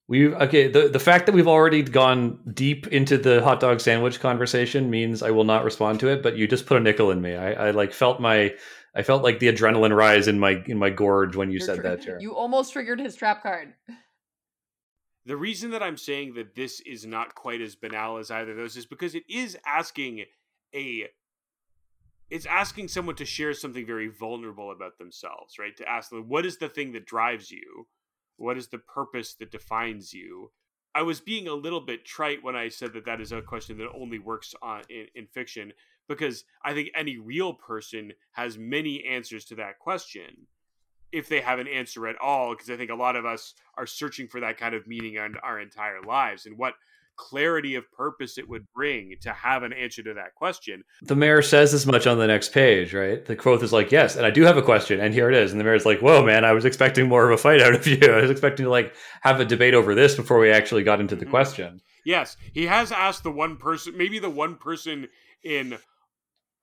We 0.07 0.33
okay. 0.33 0.67
The 0.67 0.89
the 0.89 0.99
fact 0.99 1.25
that 1.27 1.33
we've 1.33 1.47
already 1.47 1.83
gone 1.83 2.39
deep 2.53 2.87
into 2.87 3.17
the 3.17 3.41
hot 3.43 3.59
dog 3.59 3.79
sandwich 3.79 4.19
conversation 4.19 4.89
means 4.89 5.23
I 5.23 5.31
will 5.31 5.45
not 5.45 5.63
respond 5.63 5.99
to 6.01 6.07
it. 6.09 6.21
But 6.21 6.35
you 6.35 6.47
just 6.47 6.65
put 6.65 6.77
a 6.77 6.79
nickel 6.79 7.11
in 7.11 7.21
me. 7.21 7.35
I, 7.35 7.67
I 7.67 7.71
like 7.71 7.93
felt 7.93 8.19
my 8.19 8.53
I 8.93 9.03
felt 9.03 9.23
like 9.23 9.39
the 9.39 9.47
adrenaline 9.47 9.95
rise 9.95 10.27
in 10.27 10.39
my 10.39 10.63
in 10.65 10.77
my 10.77 10.89
gorge 10.89 11.35
when 11.35 11.49
you 11.49 11.59
You're 11.59 11.65
said 11.65 11.75
tr- 11.77 11.81
that, 11.83 12.01
Jared. 12.05 12.21
You 12.21 12.35
almost 12.35 12.73
triggered 12.73 12.99
his 12.99 13.15
trap 13.15 13.41
card. 13.41 13.73
The 15.25 15.37
reason 15.37 15.71
that 15.71 15.83
I'm 15.83 15.97
saying 15.97 16.33
that 16.33 16.55
this 16.55 16.81
is 16.81 17.05
not 17.05 17.35
quite 17.35 17.61
as 17.61 17.75
banal 17.75 18.17
as 18.17 18.31
either 18.31 18.51
of 18.51 18.57
those 18.57 18.75
is 18.75 18.87
because 18.87 19.15
it 19.15 19.23
is 19.29 19.57
asking 19.65 20.25
a 20.75 21.05
it's 22.29 22.45
asking 22.45 22.87
someone 22.87 23.15
to 23.15 23.25
share 23.25 23.53
something 23.53 23.85
very 23.85 24.07
vulnerable 24.07 24.71
about 24.71 24.97
themselves, 24.97 25.59
right? 25.59 25.75
To 25.77 25.87
ask 25.87 26.09
them 26.09 26.27
what 26.27 26.45
is 26.45 26.57
the 26.57 26.69
thing 26.69 26.93
that 26.93 27.05
drives 27.05 27.51
you 27.51 27.87
what 28.41 28.57
is 28.57 28.67
the 28.67 28.77
purpose 28.77 29.35
that 29.35 29.51
defines 29.51 30.13
you? 30.13 30.51
I 30.93 31.03
was 31.03 31.21
being 31.21 31.47
a 31.47 31.53
little 31.53 31.79
bit 31.79 32.05
trite 32.05 32.43
when 32.43 32.55
I 32.55 32.67
said 32.67 32.93
that 32.93 33.05
that 33.05 33.21
is 33.21 33.31
a 33.31 33.41
question 33.41 33.77
that 33.77 33.87
only 33.95 34.19
works 34.19 34.53
on 34.61 34.81
in, 34.89 35.07
in 35.15 35.27
fiction 35.27 35.71
because 36.09 36.43
I 36.65 36.73
think 36.73 36.89
any 36.95 37.17
real 37.17 37.53
person 37.53 38.11
has 38.33 38.57
many 38.57 39.05
answers 39.05 39.45
to 39.45 39.55
that 39.55 39.79
question 39.79 40.47
if 41.11 41.29
they 41.29 41.41
have 41.41 41.59
an 41.59 41.67
answer 41.67 42.07
at 42.07 42.19
all 42.21 42.53
because 42.53 42.69
I 42.69 42.77
think 42.77 42.89
a 42.89 42.95
lot 42.95 43.15
of 43.15 43.25
us 43.25 43.53
are 43.77 43.85
searching 43.85 44.27
for 44.27 44.41
that 44.41 44.57
kind 44.57 44.75
of 44.75 44.87
meaning 44.87 45.17
on 45.17 45.35
our 45.43 45.59
entire 45.59 46.01
lives 46.01 46.45
and 46.45 46.57
what 46.57 46.73
clarity 47.15 47.75
of 47.75 47.91
purpose 47.91 48.37
it 48.37 48.47
would 48.49 48.65
bring 48.73 49.15
to 49.21 49.31
have 49.31 49.63
an 49.63 49.73
answer 49.73 50.01
to 50.03 50.13
that 50.13 50.35
question. 50.35 50.83
The 51.01 51.15
Maer 51.15 51.41
says 51.41 51.73
as 51.73 51.85
much 51.85 52.07
on 52.07 52.17
the 52.17 52.27
next 52.27 52.51
page, 52.51 52.93
right? 52.93 53.23
The 53.23 53.35
quote 53.35 53.63
is 53.63 53.73
like, 53.73 53.91
"Yes, 53.91 54.15
and 54.15 54.25
I 54.25 54.31
do 54.31 54.43
have 54.43 54.57
a 54.57 54.61
question, 54.61 54.99
and 54.99 55.13
here 55.13 55.29
it 55.29 55.35
is." 55.35 55.51
And 55.51 55.59
the 55.59 55.63
Maer's 55.63 55.85
like, 55.85 56.01
"Whoa, 56.01 56.23
man! 56.25 56.45
I 56.45 56.53
was 56.53 56.65
expecting 56.65 57.07
more 57.07 57.25
of 57.25 57.31
a 57.31 57.41
fight 57.41 57.61
out 57.61 57.75
of 57.75 57.85
you. 57.87 57.99
I 58.01 58.21
was 58.21 58.31
expecting 58.31 58.65
to 58.65 58.69
like 58.69 58.93
have 59.21 59.39
a 59.39 59.45
debate 59.45 59.73
over 59.73 59.95
this 59.95 60.15
before 60.15 60.39
we 60.39 60.51
actually 60.51 60.83
got 60.83 60.99
into 60.99 61.15
the 61.15 61.25
mm-hmm. 61.25 61.31
question." 61.31 61.81
Yes, 62.05 62.35
he 62.53 62.65
has 62.65 62.91
asked 62.91 63.23
the 63.23 63.31
one 63.31 63.57
person, 63.57 63.95
maybe 63.95 64.17
the 64.17 64.29
one 64.29 64.55
person 64.55 65.07
in 65.43 65.77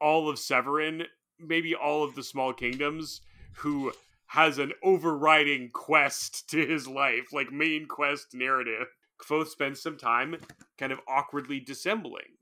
all 0.00 0.28
of 0.28 0.36
Severen, 0.36 1.06
maybe 1.38 1.74
all 1.74 2.02
of 2.02 2.14
the 2.14 2.24
small 2.24 2.52
kingdoms, 2.52 3.20
who 3.58 3.92
has 4.26 4.58
an 4.58 4.72
overriding 4.82 5.70
quest 5.70 6.48
to 6.50 6.64
his 6.66 6.86
life, 6.86 7.32
like 7.32 7.52
main 7.52 7.86
quest 7.86 8.34
narrative. 8.34 8.86
Kvothe 9.18 9.48
spends 9.48 9.80
some 9.80 9.96
time 9.96 10.36
kind 10.78 10.92
of 10.92 11.00
awkwardly 11.08 11.60
dissembling 11.60 12.36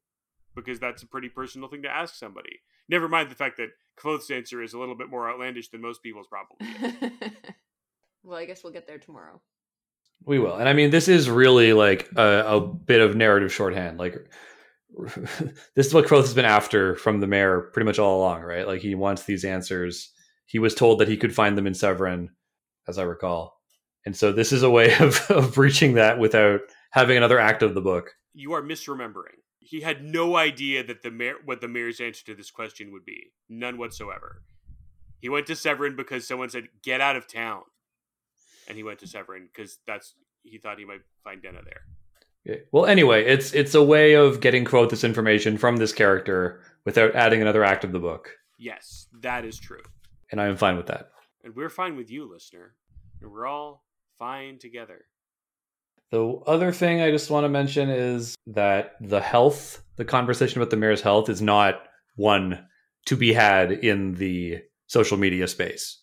because 0.54 0.80
that's 0.80 1.02
a 1.02 1.06
pretty 1.06 1.28
personal 1.28 1.68
thing 1.68 1.83
to 1.83 1.88
ask 1.88 2.14
somebody. 2.14 2.61
Never 2.88 3.09
mind 3.09 3.30
the 3.30 3.35
fact 3.35 3.56
that 3.59 3.71
Kvothe's 3.99 4.30
answer 4.30 4.62
is 4.62 4.73
a 4.73 4.78
little 4.78 4.97
bit 4.97 5.11
more 5.11 5.28
outlandish 5.30 5.68
than 5.71 5.83
most 5.83 6.02
people's 6.02 6.26
probably. 6.26 7.11
well, 8.25 8.38
I 8.38 8.45
guess 8.45 8.64
we'll 8.64 8.73
get 8.73 8.87
there 8.87 8.99
tomorrow. 8.99 9.40
We 10.25 10.38
will. 10.38 10.56
And 10.56 10.68
I 10.68 10.73
mean, 10.73 10.90
this 10.90 11.09
is 11.09 11.28
really 11.28 11.73
like 11.73 12.09
a, 12.16 12.45
a 12.47 12.61
bit 12.61 13.00
of 13.00 13.16
narrative 13.16 13.52
shorthand. 13.52 13.99
Like, 13.99 14.16
this 15.75 15.87
is 15.87 15.95
what 15.95 16.06
Kvothe 16.06 16.23
has 16.23 16.35
been 16.35 16.45
after 16.45 16.97
from 16.97 17.21
the 17.21 17.26
Maer 17.26 17.61
pretty 17.73 17.87
much 17.87 17.99
all 17.99 18.18
along, 18.18 18.42
right? 18.42 18.66
Like, 18.66 18.80
he 18.80 18.95
wants 18.95 19.25
these 19.25 19.45
answers. 19.45 20.12
He 20.47 20.59
was 20.59 20.75
told 20.75 21.00
that 21.00 21.09
he 21.09 21.16
could 21.16 21.35
find 21.35 21.56
them 21.56 21.66
in 21.66 21.75
Severen, 21.75 22.28
as 22.88 22.99
I 22.99 23.02
recall. 23.02 23.56
And 24.07 24.17
so 24.17 24.33
this 24.33 24.53
is 24.53 24.63
a 24.63 24.71
way 24.71 24.97
of, 25.01 25.21
of 25.31 25.59
reaching 25.59 25.95
that 25.95 26.19
without 26.19 26.61
having 26.91 27.19
another 27.19 27.39
act 27.39 27.63
of 27.63 27.75
the 27.75 27.81
book. 27.83 28.13
You 28.33 28.53
are 28.55 28.63
misremembering. 28.63 29.43
He 29.59 29.81
had 29.81 30.05
no 30.05 30.37
idea 30.37 30.85
that 30.85 31.03
the 31.03 31.11
Maer, 31.11 31.35
what 31.45 31.61
the 31.61 31.69
Maer's 31.69 32.01
answer 32.01 32.25
to 32.27 32.35
this 32.35 32.53
question 32.53 32.93
would 32.93 33.05
be. 33.05 33.33
None 33.49 33.79
whatsoever. 33.79 34.43
He 35.19 35.29
went 35.29 35.49
to 35.49 35.55
Severen 35.55 35.97
because 35.97 36.27
someone 36.27 36.51
said, 36.51 36.69
"Get 36.83 37.01
out 37.01 37.17
of 37.17 37.27
town," 37.27 37.63
and 38.69 38.77
he 38.77 38.85
went 38.85 39.01
to 39.01 39.07
Severen 39.07 39.49
because 39.53 39.79
that's 39.87 40.15
he 40.45 40.59
thought 40.59 40.79
he 40.79 40.85
might 40.85 41.01
find 41.25 41.43
Denna 41.43 41.63
there. 41.65 42.61
Well, 42.71 42.87
anyway, 42.87 43.25
it's 43.25 43.53
it's 43.55 43.75
a 43.75 43.83
way 43.83 44.13
of 44.15 44.41
getting 44.41 44.65
Kvothe 44.65 44.91
this 44.91 45.03
information 45.03 45.59
from 45.59 45.79
this 45.79 45.93
character 45.93 46.61
without 46.85 47.17
adding 47.17 47.43
another 47.43 47.65
act 47.65 47.83
of 47.83 47.91
the 47.91 47.99
book. 47.99 48.37
Yes, 48.59 49.09
that 49.21 49.45
is 49.45 49.59
true, 49.59 49.83
and 50.31 50.41
I 50.41 50.47
am 50.47 50.57
fine 50.57 50.77
with 50.77 50.87
that. 50.87 51.11
And 51.43 51.57
we're 51.57 51.71
fine 51.71 51.97
with 51.97 52.09
you, 52.09 52.31
listener, 52.31 52.77
and 53.21 53.33
we're 53.33 53.47
all 53.47 53.86
fine 54.18 54.58
together. 54.58 55.04
The 56.11 56.25
other 56.46 56.73
thing 56.73 57.00
I 57.00 57.11
just 57.11 57.30
want 57.30 57.44
to 57.44 57.49
mention 57.49 57.90
is 57.90 58.37
that 58.46 58.92
the 59.00 59.20
health, 59.20 59.82
the 59.96 60.04
conversation 60.04 60.61
about 60.61 60.70
the 60.70 60.76
Maer's 60.76 61.00
health, 61.00 61.28
is 61.28 61.42
not 61.42 61.82
one 62.14 62.66
to 63.06 63.16
be 63.16 63.32
had 63.32 63.73
in 63.73 64.14
the 64.14 64.58
social 64.87 65.16
media 65.16 65.49
space. 65.49 66.00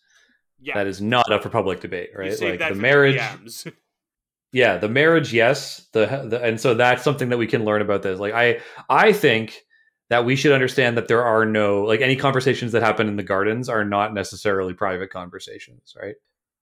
Yeah. 0.60 0.76
That 0.76 0.88
is 0.88 1.02
not 1.02 1.32
up 1.32 1.44
for 1.44 1.50
public 1.50 1.80
debate, 1.80 2.10
right? 2.16 2.40
like 2.40 2.60
the 2.60 2.76
marriage. 2.76 3.16
The 3.16 3.74
yeah, 4.54 4.78
the 4.78 4.90
marriage, 4.90 5.34
yes. 5.34 5.88
The, 5.94 6.26
the 6.30 6.42
and 6.42 6.60
so 6.60 6.74
that's 6.74 7.04
something 7.04 7.30
that 7.30 7.38
we 7.38 7.48
can 7.48 7.66
learn 7.66 7.82
about 7.82 8.02
this. 8.02 8.20
Like 8.20 8.34
I 8.34 8.60
I 8.90 9.12
think 9.12 9.62
that 10.10 10.26
we 10.26 10.36
should 10.36 10.52
understand 10.52 10.98
that 10.98 11.08
there 11.08 11.24
are 11.24 11.46
no 11.46 11.84
like 11.84 12.02
any 12.02 12.16
conversations 12.16 12.72
that 12.74 12.82
happen 12.82 13.08
in 13.08 13.16
the 13.16 13.24
gardens 13.24 13.68
are 13.68 13.84
not 13.84 14.14
necessarily 14.14 14.74
private 14.74 15.10
conversations, 15.10 15.96
right? 16.00 16.16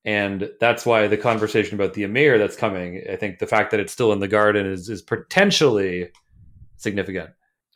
And 0.03 0.50
that's 0.60 0.86
why 0.86 1.08
the 1.08 1.17
conversation 1.17 1.75
about 1.75 1.93
the 1.93 2.03
Amyr 2.03 2.38
that's 2.38 2.55
coming, 2.55 3.03
I 3.12 3.15
think 3.15 3.38
the 3.39 3.48
fact 3.48 3.72
that 3.72 3.79
it's 3.79 3.93
still 3.93 4.12
in 4.12 4.20
the 4.20 4.27
garden 4.27 4.65
is 4.65 4.89
is 4.89 5.01
potentially 5.01 6.10
significant. 6.77 7.29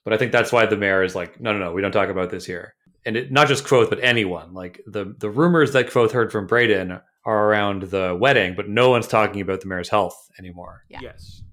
But 0.04 0.14
I 0.14 0.18
think 0.18 0.32
that's 0.32 0.52
why 0.52 0.66
the 0.66 0.78
Maer 0.78 1.04
is 1.04 1.16
like, 1.16 1.40
no, 1.40 1.54
no, 1.54 1.60
no, 1.60 1.72
we 1.72 1.82
don't 1.82 1.92
talk 1.92 2.10
about 2.10 2.30
this 2.30 2.46
here. 2.46 2.76
And 3.06 3.16
it, 3.16 3.32
not 3.32 3.48
just 3.48 3.66
Kvothe, 3.66 3.90
but 3.90 4.04
anyone. 4.04 4.54
Like 4.54 4.82
the 4.88 5.16
the 5.18 5.30
rumors 5.30 5.74
that 5.74 5.90
Kvothe 5.90 6.12
heard 6.12 6.32
from 6.32 6.48
Bredon 6.48 7.02
are 7.26 7.50
around 7.50 7.84
the 7.84 8.18
wedding, 8.20 8.56
but 8.56 8.70
no 8.70 8.90
one's 8.90 9.08
talking 9.08 9.42
about 9.42 9.62
the 9.62 9.68
Maer's 9.68 9.90
health 9.90 10.30
anymore. 10.40 10.84
Yeah. 10.90 11.00
Yes. 11.02 11.44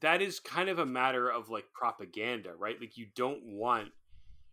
That 0.00 0.20
is 0.20 0.40
kind 0.40 0.68
of 0.68 0.78
a 0.78 0.86
matter 0.86 1.30
of 1.30 1.48
like 1.48 1.64
propaganda, 1.72 2.50
right? 2.58 2.76
Like 2.80 2.96
you 2.96 3.06
don't 3.14 3.42
want 3.44 3.90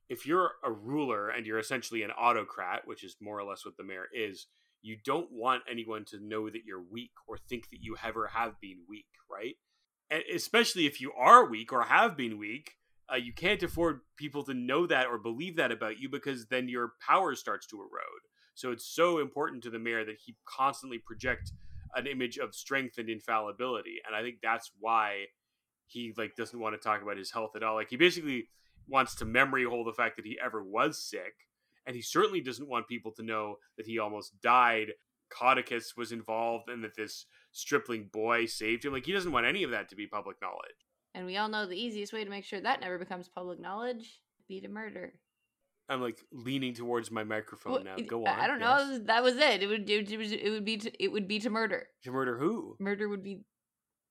if 0.09 0.25
you're 0.27 0.51
a 0.63 0.71
ruler 0.71 1.29
and 1.29 1.45
you're 1.45 1.59
essentially 1.59 2.03
an 2.03 2.11
autocrat, 2.11 2.87
which 2.87 3.03
is 3.03 3.15
more 3.19 3.39
or 3.39 3.43
less 3.43 3.65
what 3.65 3.77
the 3.77 3.83
Maer 3.83 4.07
is, 4.13 4.47
you 4.83 4.97
don't 5.03 5.31
want 5.31 5.63
anyone 5.69 6.05
to 6.05 6.19
know 6.19 6.49
that 6.49 6.65
you're 6.65 6.83
weak 6.91 7.11
or 7.27 7.37
think 7.37 7.69
that 7.71 7.79
you 7.81 7.95
ever 8.03 8.27
have 8.27 8.59
been 8.61 8.79
weak, 8.87 9.07
right? 9.31 9.55
And 10.11 10.21
especially 10.33 10.85
if 10.85 11.01
you 11.01 11.11
are 11.13 11.49
weak 11.49 11.71
or 11.71 11.83
have 11.83 12.15
been 12.17 12.37
weak, 12.37 12.73
uh, 13.11 13.15
you 13.15 13.33
can't 13.33 13.63
afford 13.63 14.01
people 14.17 14.43
to 14.43 14.53
know 14.53 14.85
that 14.85 15.07
or 15.07 15.17
believe 15.17 15.55
that 15.55 15.71
about 15.71 15.99
you 15.99 16.09
because 16.09 16.47
then 16.47 16.67
your 16.67 16.93
power 17.05 17.33
starts 17.33 17.65
to 17.67 17.77
erode. 17.77 18.23
So 18.55 18.71
it's 18.71 18.85
so 18.85 19.19
important 19.19 19.63
to 19.63 19.69
the 19.69 19.79
Maer 19.79 20.05
that 20.05 20.19
he 20.25 20.35
constantly 20.45 20.99
project 20.99 21.51
an 21.95 22.05
image 22.05 22.37
of 22.37 22.53
strength 22.53 22.97
and 22.97 23.09
infallibility, 23.09 23.97
and 24.05 24.15
I 24.15 24.21
think 24.21 24.37
that's 24.41 24.71
why 24.79 25.25
he 25.87 26.13
like 26.17 26.35
doesn't 26.35 26.59
want 26.59 26.75
to 26.75 26.79
talk 26.79 27.01
about 27.01 27.17
his 27.17 27.31
health 27.31 27.55
at 27.55 27.63
all. 27.63 27.75
Like 27.75 27.89
he 27.89 27.97
basically 27.97 28.49
wants 28.87 29.15
to 29.15 29.25
memory 29.25 29.63
hold 29.63 29.87
the 29.87 29.93
fact 29.93 30.17
that 30.17 30.25
he 30.25 30.37
ever 30.43 30.63
was 30.63 31.01
sick 31.01 31.33
and 31.85 31.95
he 31.95 32.01
certainly 32.01 32.41
doesn't 32.41 32.69
want 32.69 32.87
people 32.87 33.11
to 33.13 33.23
know 33.23 33.57
that 33.77 33.85
he 33.85 33.99
almost 33.99 34.39
died. 34.41 34.93
Caudicus 35.29 35.97
was 35.97 36.11
involved 36.11 36.69
and 36.69 36.83
that 36.83 36.95
this 36.95 37.25
stripling 37.51 38.09
boy 38.11 38.45
saved 38.45 38.85
him. 38.85 38.93
Like 38.93 39.05
he 39.05 39.11
doesn't 39.11 39.31
want 39.31 39.45
any 39.45 39.63
of 39.63 39.71
that 39.71 39.89
to 39.89 39.95
be 39.95 40.07
public 40.07 40.37
knowledge. 40.41 40.75
And 41.15 41.25
we 41.25 41.37
all 41.37 41.49
know 41.49 41.65
the 41.65 41.79
easiest 41.79 42.13
way 42.13 42.23
to 42.23 42.29
make 42.29 42.45
sure 42.45 42.61
that 42.61 42.81
never 42.81 42.97
becomes 42.97 43.29
public 43.29 43.59
knowledge 43.59 44.21
be 44.47 44.61
to 44.61 44.67
murder. 44.67 45.13
I'm 45.89 46.01
like 46.01 46.19
leaning 46.31 46.73
towards 46.73 47.11
my 47.11 47.23
microphone 47.23 47.73
well, 47.73 47.83
now. 47.83 47.95
Go 48.07 48.25
on. 48.25 48.39
I 48.39 48.47
don't 48.47 48.59
yes. 48.59 48.87
know. 48.87 48.99
That 49.05 49.23
was 49.23 49.35
it. 49.35 49.61
It 49.61 49.67
would 49.67 49.89
it, 49.89 50.17
was 50.17 50.31
it 50.31 50.49
would 50.49 50.65
be 50.65 50.77
to, 50.77 51.03
it 51.03 51.11
would 51.11 51.27
be 51.27 51.39
to 51.39 51.49
murder. 51.49 51.87
To 52.03 52.11
murder 52.11 52.37
who? 52.37 52.77
Murder 52.79 53.09
would 53.09 53.23
be 53.23 53.41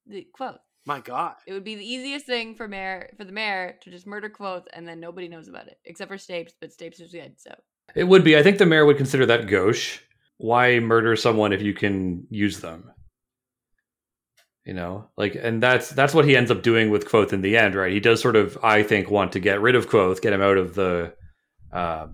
the 0.07 0.27
quote. 0.33 0.61
My 0.85 1.01
God. 1.01 1.35
It 1.47 1.53
would 1.53 1.65
be 1.65 1.77
the 1.77 1.87
easiest 1.87 2.27
thing 2.27 2.55
for 2.55 2.67
Maer 2.67 3.11
for 3.17 3.25
the 3.25 3.33
Maer 3.33 3.79
to 3.83 3.91
just 3.91 4.07
murder 4.07 4.29
Kvothe 4.29 4.67
and 4.73 4.87
then 4.87 4.99
nobody 4.99 5.29
knows 5.29 5.49
about 5.49 5.69
it 5.69 5.79
except 5.85 6.11
for 6.11 6.17
Stapes, 6.17 6.53
but 6.61 6.71
Stapes 6.71 7.01
is 7.01 7.13
dead, 7.13 7.35
so 7.37 7.55
it 7.95 8.05
would 8.05 8.25
be. 8.25 8.37
I 8.37 8.43
think 8.43 8.59
the 8.59 8.67
Maer 8.67 8.85
would 8.85 8.97
consider 8.97 9.27
that 9.27 9.49
gauche. 9.49 10.01
Why 10.39 10.81
murder 10.81 11.15
someone 11.15 11.53
if 11.53 11.63
you 11.63 11.73
can 11.73 12.27
use 12.31 12.61
them? 12.61 12.91
You 14.65 14.75
know, 14.75 15.09
like, 15.17 15.35
and 15.35 15.63
that's 15.63 15.91
that's 15.91 16.15
what 16.15 16.25
he 16.25 16.37
ends 16.37 16.51
up 16.51 16.63
doing 16.63 16.91
with 16.91 17.09
Kvothe 17.09 17.33
in 17.33 17.43
the 17.43 17.57
end, 17.57 17.75
right? 17.75 17.93
He 17.93 18.01
does 18.01 18.21
sort 18.21 18.37
of, 18.37 18.59
I 18.63 18.83
think, 18.83 19.11
want 19.11 19.33
to 19.33 19.41
get 19.41 19.61
rid 19.61 19.75
of 19.75 19.89
Kvothe, 19.89 20.21
get 20.21 20.33
him 20.33 20.43
out 20.43 20.57
of 20.57 20.75
the 20.75 21.15
uh, 21.73 22.07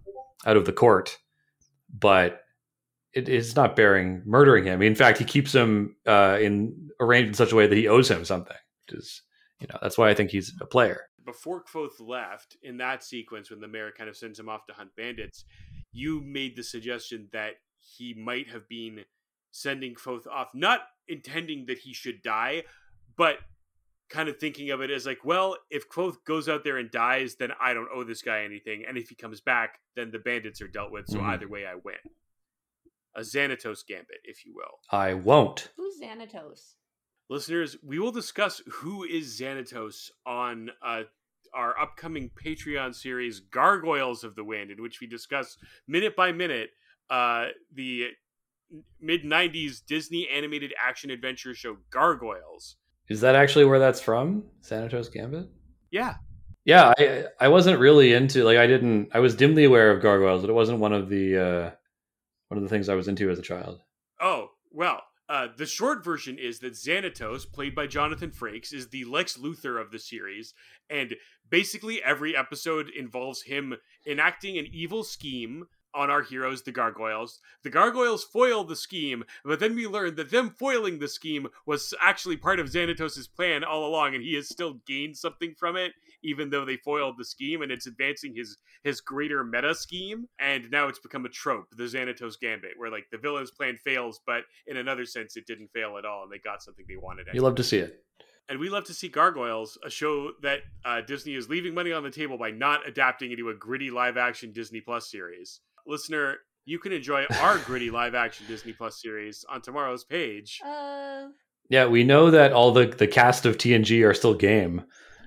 out 0.47 0.57
of 0.57 0.65
the 0.65 0.73
court, 0.73 1.19
but 1.93 2.41
it 3.15 3.29
is 3.29 3.57
not 3.57 3.77
bearing 3.77 4.23
murdering 4.25 4.65
him. 4.65 4.83
In 4.83 4.95
fact, 4.95 5.19
he 5.19 5.25
keeps 5.25 5.55
him 5.55 5.97
uh, 6.07 6.39
in 6.41 6.91
arranged 7.01 7.29
in 7.29 7.35
such 7.35 7.53
a 7.53 7.57
way 7.57 7.67
that 7.67 7.77
he 7.77 7.89
owes 7.89 8.11
him 8.11 8.25
something. 8.25 8.57
Which 8.87 8.99
is, 8.99 9.23
you 9.61 9.67
know, 9.69 9.79
that's 9.83 9.99
why 9.99 10.09
I 10.09 10.15
think 10.15 10.31
he's 10.31 10.53
a 10.61 10.67
player 10.67 11.09
before 11.29 11.63
Kvothe 11.63 12.01
left, 12.01 12.57
in 12.63 12.79
that 12.79 13.05
sequence 13.05 13.51
when 13.51 13.61
the 13.61 13.69
Maer 13.69 13.93
kind 13.93 14.09
of 14.09 14.17
sends 14.17 14.41
him 14.41 14.49
off 14.49 14.65
to 14.67 14.73
hunt 14.73 14.97
bandits, 14.97 15.45
you 15.93 16.23
made 16.23 16.57
the 16.57 16.63
suggestion 16.63 17.29
that 17.35 17.57
he 17.79 18.15
might 18.15 18.49
have 18.49 18.67
been 18.67 19.05
sending 19.51 19.95
Kvothe 19.95 20.27
off, 20.27 20.49
not 20.55 20.81
intending 21.07 21.67
that 21.67 21.77
he 21.77 21.93
should 21.93 22.23
die, 22.23 22.63
but 23.19 23.37
kind 24.09 24.31
of 24.31 24.39
thinking 24.39 24.71
of 24.71 24.81
it 24.81 24.91
as 24.91 25.05
like, 25.05 25.23
well, 25.23 25.59
if 25.69 25.91
Kvothe 25.91 26.17
goes 26.27 26.49
out 26.49 26.65
there 26.65 26.79
and 26.79 26.91
dies, 26.91 27.35
then 27.35 27.51
I 27.61 27.75
don't 27.75 27.91
owe 27.95 28.05
this 28.05 28.23
guy 28.23 28.45
anything, 28.45 28.85
and 28.89 28.97
if 28.97 29.11
he 29.11 29.15
comes 29.15 29.43
back, 29.43 29.81
then 29.97 30.11
the 30.11 30.19
bandits 30.19 30.63
are 30.63 30.69
dealt 30.69 30.93
with. 30.93 31.09
So 31.09 31.19
mm-hmm. 31.19 31.29
either 31.29 31.49
way, 31.49 31.67
I 31.67 31.75
win. 31.75 31.97
A 33.19 33.23
Xanatos 33.23 33.81
gambit, 33.85 34.21
if 34.23 34.47
you 34.47 34.55
will. 34.55 34.79
I 34.93 35.13
won't. 35.15 35.71
Who's 35.77 36.01
Xanatos? 36.01 36.75
Listeners, 37.29 37.77
we 37.85 37.99
will 37.99 38.13
discuss 38.13 38.63
who 38.71 39.03
is 39.03 39.41
Xanatos 39.41 40.11
on 40.25 40.71
uh, 40.81 41.03
our 41.53 41.77
upcoming 41.77 42.31
Patreon 42.31 42.95
series, 42.95 43.41
Gargoyles 43.41 44.23
of 44.23 44.37
the 44.37 44.45
Wind, 44.45 44.71
in 44.71 44.81
which 44.81 45.01
we 45.01 45.09
discuss 45.09 45.57
minute 45.89 46.15
by 46.15 46.31
minute 46.31 46.71
uh, 47.11 47.47
the 47.75 48.11
mid 49.01 49.25
90s 49.25 49.85
Disney 49.85 50.29
animated 50.33 50.73
action 50.81 51.11
adventure 51.11 51.55
show 51.55 51.79
Gargoyles. 51.91 52.77
Is 53.09 53.21
that 53.23 53.35
actually 53.35 53.65
where 53.65 53.81
that's 53.81 54.01
from? 54.01 54.45
Xanatos 54.63 55.13
Gambit? 55.13 55.49
Yeah. 55.91 56.15
Yeah, 56.65 56.93
I 56.97 57.25
I 57.41 57.49
wasn't 57.49 57.81
really 57.81 58.13
into 58.13 58.45
like 58.45 58.59
I 58.59 58.69
didn't 58.69 59.09
I 59.13 59.19
was 59.19 59.35
dimly 59.35 59.65
aware 59.65 59.91
of 59.91 60.03
gargoyles, 60.03 60.43
but 60.43 60.51
it 60.51 60.55
wasn't 60.55 60.79
one 60.79 60.93
of 60.93 61.09
the 61.09 61.37
uh 61.37 61.71
one 62.49 62.59
of 62.59 62.63
the 62.63 62.69
things 62.69 62.89
I 62.89 62.95
was 62.95 63.09
into 63.09 63.31
as 63.31 63.39
a 63.39 63.43
child. 63.43 63.81
Oh, 64.21 64.51
well, 64.73 65.03
uh, 65.29 65.49
the 65.57 65.67
short 65.67 66.03
version 66.03 66.39
is 66.39 66.61
that 66.61 66.73
Xanatos, 66.73 67.51
played 67.51 67.75
by 67.75 67.87
Jonathan 67.87 68.31
Frakes, 68.31 68.73
is 68.73 68.89
the 68.89 69.05
Lex 69.05 69.37
Luthor 69.37 69.81
of 69.81 69.91
the 69.91 69.99
series, 69.99 70.55
and 70.89 71.15
basically 71.49 72.03
every 72.03 72.35
episode 72.35 72.89
involves 72.89 73.43
him 73.43 73.75
enacting 74.07 74.57
an 74.57 74.67
evil 74.73 75.05
scheme 75.05 75.67
on 75.95 76.11
our 76.11 76.23
heroes, 76.23 76.63
the 76.63 76.73
Gargoyles. 76.73 77.41
The 77.63 77.71
Gargoyles 77.71 78.25
foil 78.25 78.65
the 78.65 78.77
scheme, 78.77 79.25
but 79.45 79.61
then 79.61 79.75
we 79.75 79.87
learn 79.87 80.17
that 80.17 80.31
them 80.31 80.51
foiling 80.51 80.99
the 80.99 81.09
scheme 81.09 81.49
was 81.67 81.95
actually 82.01 82.37
part 82.37 82.61
of 82.61 82.69
Xanatos' 82.69 83.33
plan 83.35 83.65
all 83.65 83.87
along, 83.87 84.15
and 84.15 84.23
he 84.23 84.35
has 84.35 84.49
still 84.49 84.81
gained 84.87 85.17
something 85.17 85.55
from 85.59 85.77
it, 85.77 85.93
even 86.23 86.51
though 86.51 86.65
they 86.65 86.77
foiled 86.77 87.17
the 87.19 87.25
scheme, 87.25 87.63
and 87.63 87.73
it's 87.73 87.87
advancing 87.87 88.35
his 88.35 88.59
his 88.85 89.01
greater 89.01 89.43
meta 89.45 89.75
scheme. 89.75 90.29
And 90.39 90.71
now 90.71 90.89
it's 90.89 90.99
become 91.01 91.25
a 91.25 91.29
trope, 91.31 91.67
the 91.77 91.85
Xanatos 91.85 92.39
Gambit, 92.41 92.73
where 92.77 92.91
like 92.91 93.07
the 93.11 93.19
villain's 93.19 93.51
plan 93.51 93.77
fails, 93.85 94.21
but 94.27 94.43
in 94.67 94.77
another 94.77 95.05
sense, 95.07 95.37
it 95.37 95.47
didn't 95.47 95.71
fail 95.73 95.97
at 95.99 96.05
all, 96.05 96.23
and 96.23 96.33
they 96.33 96.39
got 96.39 96.63
something 96.63 96.85
they 96.89 96.97
wanted. 96.97 97.27
You 97.33 97.41
love 97.43 97.57
to 97.57 97.65
see 97.65 97.79
it. 97.79 98.05
and 98.49 98.59
we 98.59 98.69
love 98.71 98.85
to 98.85 98.95
see 98.95 99.09
Gargoyles, 99.09 99.79
a 99.85 99.91
show 99.91 100.33
that 100.43 100.61
uh, 100.85 101.01
Disney 101.03 101.35
is 101.35 101.49
leaving 101.49 101.75
money 101.75 101.93
on 101.93 102.03
the 102.03 102.11
table 102.11 102.39
by 102.39 102.51
not 102.51 102.87
adapting 102.89 103.31
into 103.31 103.51
a 103.51 103.55
gritty 103.55 103.91
live 103.91 104.17
action 104.17 104.53
Disney 104.53 104.81
Plus 104.81 105.11
series. 105.11 105.61
Listener, 105.89 106.37
you 106.67 106.79
can 106.79 106.93
enjoy 106.93 107.25
our 107.41 107.59
gritty 107.59 107.91
live 107.91 108.15
action 108.15 108.47
Disney 108.47 108.73
Plus 108.73 109.01
series 109.01 109.45
on 109.49 109.63
tomorrow's 109.63 110.05
page. 110.05 110.61
Uh, 110.65 111.29
Yeah, 111.71 111.87
we 111.87 112.05
know 112.05 112.31
that 112.31 112.53
all 112.53 112.73
the 112.73 112.87
the 112.87 113.07
cast 113.07 113.47
of 113.47 113.57
TNG 113.59 114.05
are 114.09 114.15
still 114.15 114.35
game. 114.35 114.85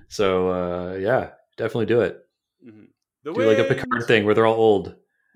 So 0.08 0.48
uh, 0.48 0.94
yeah, 0.94 1.30
definitely 1.56 1.86
do 1.86 2.00
it. 2.02 2.18
Mhm. 2.66 2.86
The 3.24 3.32
Do 3.32 3.42
like 3.42 3.58
a 3.58 3.64
Picard 3.64 4.06
thing 4.06 4.24
where 4.24 4.34
they're 4.34 4.46
all 4.46 4.54
old. 4.56 4.94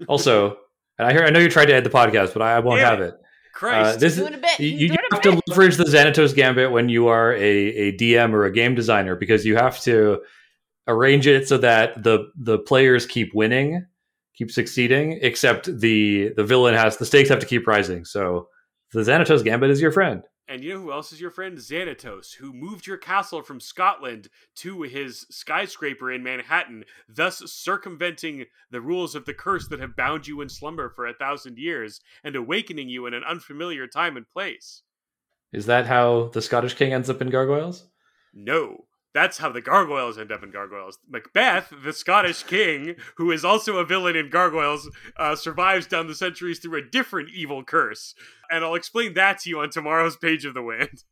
Also, 0.08 0.56
and 0.98 1.06
I 1.08 1.12
hear 1.12 1.24
I 1.24 1.30
know 1.30 1.40
you 1.40 1.48
tried 1.48 1.66
to 1.66 1.74
end 1.74 1.84
the 1.86 1.90
podcast, 1.90 2.32
but 2.32 2.42
I, 2.42 2.56
I 2.56 2.58
won't 2.60 2.80
Damn 2.80 2.90
have 2.90 3.00
it. 3.00 3.14
it. 3.14 3.20
Christ. 3.52 3.96
Uh, 3.96 4.00
this 4.00 4.12
is 4.14 4.18
doing 4.20 4.34
a 4.34 4.38
bit. 4.38 4.60
you, 4.60 4.68
you 4.68 4.88
doing 4.88 4.98
a 5.10 5.14
have 5.14 5.22
to 5.22 5.32
bit. 5.32 5.42
leverage 5.48 5.76
the 5.76 5.84
Xanatos 5.84 6.34
Gambit 6.34 6.70
when 6.70 6.88
you 6.90 7.08
are 7.08 7.32
a, 7.32 7.38
a 7.40 7.92
DM 7.96 8.32
or 8.34 8.44
a 8.44 8.52
game 8.52 8.74
designer 8.74 9.16
because 9.16 9.46
you 9.46 9.56
have 9.56 9.80
to 9.80 10.20
arrange 10.86 11.26
it 11.26 11.48
so 11.48 11.56
that 11.58 12.02
the 12.02 12.30
the 12.36 12.58
players 12.58 13.06
keep 13.06 13.34
winning, 13.34 13.86
keep 14.36 14.50
succeeding, 14.50 15.18
except 15.22 15.66
the 15.80 16.32
the 16.36 16.44
villain 16.44 16.74
has 16.74 16.96
the 16.96 17.06
stakes 17.06 17.28
have 17.28 17.40
to 17.40 17.46
keep 17.46 17.66
rising. 17.66 18.04
So 18.04 18.48
the 18.92 19.00
Xanatos 19.00 19.44
Gambit 19.44 19.70
is 19.70 19.80
your 19.80 19.92
friend. 19.92 20.22
And 20.48 20.62
you 20.62 20.74
know 20.74 20.80
who 20.80 20.92
else 20.92 21.12
is 21.12 21.20
your 21.20 21.32
friend? 21.32 21.58
Xanatos, 21.58 22.34
who 22.36 22.52
moved 22.52 22.86
your 22.86 22.98
castle 22.98 23.42
from 23.42 23.58
Scotland 23.58 24.28
to 24.56 24.82
his 24.82 25.26
skyscraper 25.28 26.12
in 26.12 26.22
Manhattan, 26.22 26.84
thus 27.08 27.38
circumventing 27.50 28.44
the 28.70 28.80
rules 28.80 29.16
of 29.16 29.24
the 29.24 29.34
curse 29.34 29.66
that 29.68 29.80
have 29.80 29.96
bound 29.96 30.28
you 30.28 30.40
in 30.40 30.48
slumber 30.48 30.88
for 30.88 31.06
a 31.06 31.14
thousand 31.14 31.58
years 31.58 32.00
and 32.22 32.36
awakening 32.36 32.88
you 32.88 33.06
in 33.06 33.14
an 33.14 33.24
unfamiliar 33.24 33.88
time 33.88 34.16
and 34.16 34.28
place. 34.28 34.82
Is 35.52 35.66
that 35.66 35.86
how 35.86 36.28
the 36.32 36.42
Scottish 36.42 36.74
King 36.74 36.92
ends 36.92 37.10
up 37.10 37.20
in 37.20 37.30
Gargoyles? 37.30 37.88
No. 38.32 38.84
That's 39.16 39.38
how 39.38 39.50
the 39.50 39.62
gargoyles 39.62 40.18
end 40.18 40.30
up 40.30 40.42
in 40.42 40.50
gargoyles. 40.50 40.98
Macbeth, 41.08 41.72
the 41.82 41.94
Scottish 41.94 42.42
king, 42.42 42.96
who 43.14 43.30
is 43.30 43.46
also 43.46 43.78
a 43.78 43.84
villain 43.86 44.14
in 44.14 44.28
gargoyles, 44.28 44.90
uh, 45.16 45.34
survives 45.34 45.86
down 45.86 46.06
the 46.06 46.14
centuries 46.14 46.58
through 46.58 46.78
a 46.78 46.82
different 46.82 47.30
evil 47.30 47.64
curse. 47.64 48.14
And 48.50 48.62
I'll 48.62 48.74
explain 48.74 49.14
that 49.14 49.38
to 49.38 49.48
you 49.48 49.60
on 49.60 49.70
tomorrow's 49.70 50.18
page 50.18 50.44
of 50.44 50.52
the 50.52 50.60
wind. 50.60 50.90